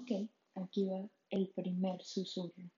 [0.00, 2.70] Ok, aquí va el primer susurro.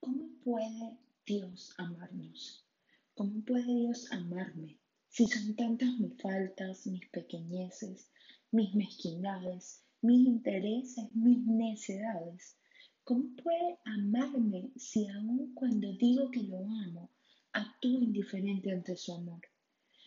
[0.00, 0.96] ¿Cómo puede
[1.26, 2.64] Dios amarnos?
[3.12, 4.78] ¿Cómo puede Dios amarme
[5.10, 8.10] si son tantas mis faltas, mis pequeñeces,
[8.52, 12.56] mis mezquindades, mis intereses, mis necedades?
[13.04, 17.10] ¿Cómo puede amarme si aun cuando digo que lo amo,
[17.52, 19.42] actúo indiferente ante su amor?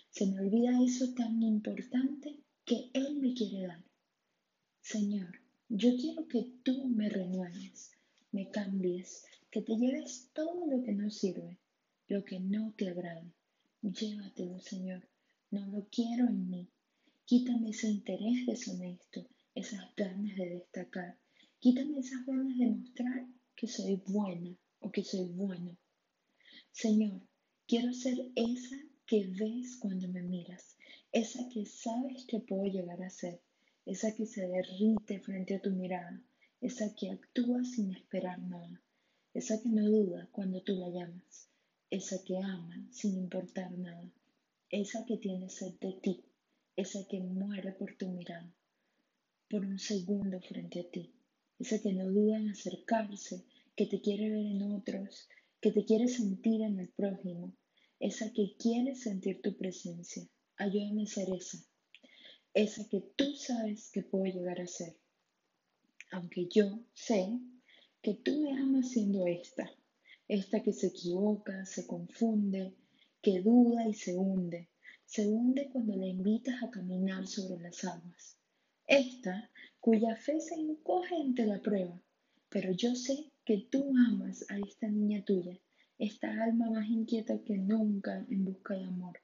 [0.09, 3.83] Se me olvida eso tan importante que Él me quiere dar.
[4.81, 7.91] Señor, yo quiero que tú me renueves,
[8.31, 11.57] me cambies, que te lleves todo lo que no sirve,
[12.07, 13.31] lo que no te agrada.
[13.81, 15.07] Llévatelo, Señor,
[15.51, 16.67] no lo quiero en mí.
[17.25, 21.17] Quítame ese interés deshonesto, esas ganas de destacar
[21.65, 25.75] Quítame esas ganas de mostrar que soy buena o que soy bueno.
[26.71, 27.21] Señor,
[27.67, 30.77] quiero ser esa que ves cuando me miras,
[31.11, 33.41] esa que sabes que puedo llegar a ser,
[33.85, 36.21] esa que se derrite frente a tu mirada,
[36.61, 38.81] esa que actúa sin esperar nada,
[39.33, 41.49] esa que no duda cuando tú la llamas,
[41.89, 44.11] esa que ama sin importar nada,
[44.69, 46.23] esa que tiene sed de ti,
[46.75, 48.53] esa que muere por tu mirada,
[49.49, 51.15] por un segundo frente a ti
[51.57, 53.45] esa que no duda en acercarse,
[53.77, 55.29] que te quiere ver en otros,
[55.65, 57.51] que te quiere sentir en el prójimo,
[57.99, 60.21] esa que quiere sentir tu presencia.
[60.57, 61.57] Ayúdame a ser esa,
[62.53, 64.95] esa que tú sabes que puedo llegar a ser.
[66.11, 67.39] Aunque yo sé
[68.03, 69.67] que tú me amas siendo esta,
[70.27, 72.75] esta que se equivoca, se confunde,
[73.23, 74.69] que duda y se hunde,
[75.03, 78.37] se hunde cuando la invitas a caminar sobre las aguas.
[78.85, 81.99] Esta cuya fe se encoge ante la prueba.
[82.55, 85.59] Pero yo sé que tú amas a esta niña tuya,
[85.97, 89.19] esta alma más inquieta que nunca en busca de amor,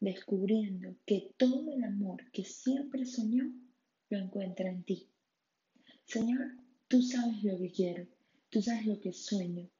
[0.00, 3.44] descubriendo que todo el amor que siempre soñó
[4.10, 5.08] lo encuentra en ti.
[6.04, 6.40] Señor,
[6.88, 8.08] tú sabes lo que quiero,
[8.50, 9.70] tú sabes lo que sueño,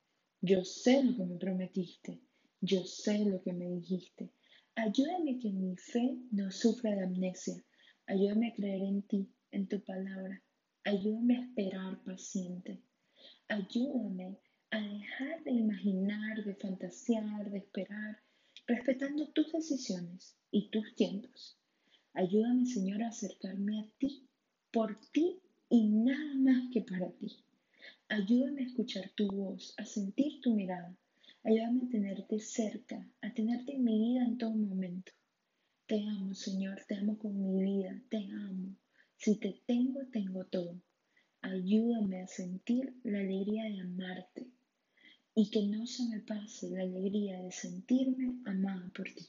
[0.41, 2.21] yo sé lo que me prometiste,
[2.61, 4.31] yo sé lo que me dijiste.
[4.77, 7.57] Ayúdame que mi fe no sufra de amnesia,
[8.07, 10.45] ayúdame a creer en ti en tu palabra.
[10.87, 12.83] Ayúdame a esperar paciente.
[13.49, 14.37] Ayúdame
[14.71, 18.21] a dejar de imaginar, de fantasear, de esperar,
[18.67, 21.59] respetando tus decisiones y tus tiempos.
[22.13, 24.29] Ayúdame, Señor, a acercarme a ti,
[24.71, 25.41] por ti
[25.71, 27.35] y nada más que para ti.
[28.09, 30.95] Ayúdame a escuchar tu voz, a sentir tu mirada.
[31.45, 35.13] Ayúdame a tenerte cerca, a tenerte en mi vida en todo momento.
[35.87, 38.74] Te amo, Señor, te amo con mi vida, te amo.
[39.25, 40.83] Si te tengo, tengo todo.
[41.41, 44.51] Ayúdame a sentir la alegría de amarte
[45.35, 49.25] y que no se me pase la alegría de sentirme amada por ti.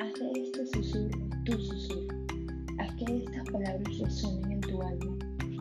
[0.00, 2.08] Haz de este susurro tu susurro.
[2.78, 5.18] Haz que estas palabras resuenen en tu alma.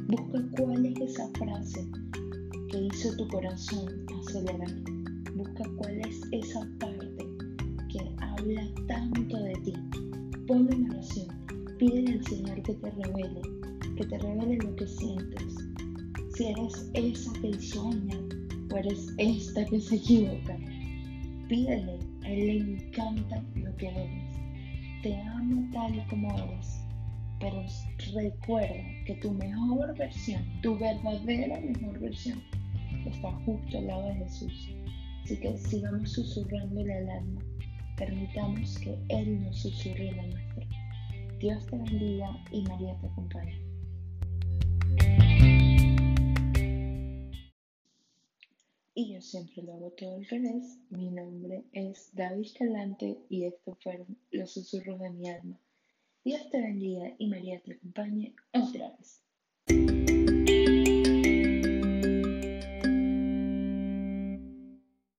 [0.08, 1.92] Busca cuál es esa frase
[2.72, 4.72] que hizo tu corazón acelerar.
[5.36, 7.13] Busca cuál es esa parte
[8.44, 9.74] habla tanto de ti.
[10.48, 11.28] Ponle en oración.
[11.80, 13.42] Pídele al Señor que te revele,
[13.96, 15.56] que te revele lo que sientes.
[16.36, 18.18] Si eres esa que sueña
[18.72, 20.58] o eres esta que se equivoca,
[21.48, 21.98] pídele.
[22.24, 24.36] A Él le encanta lo que eres.
[25.04, 26.80] Te amo tal y como eres.
[27.40, 27.64] Pero
[28.14, 32.42] recuerda que tu mejor versión, tu verdadera mejor versión,
[33.06, 34.70] está justo al lado de Jesús.
[35.24, 37.42] Así que sigamos susurrándole al alma
[37.98, 40.66] Permitamos que Él nos susurre la nuestra.
[41.40, 43.62] Dios te bendiga y María te acompañe.
[48.96, 50.80] Y yo siempre lo hago todo al revés.
[50.90, 55.60] Mi nombre es David Calante y estos fueron los susurros de mi alma.
[56.24, 58.34] Dios te bendiga y María te acompañe.